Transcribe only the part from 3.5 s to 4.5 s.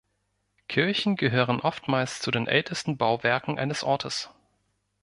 eines Ortes.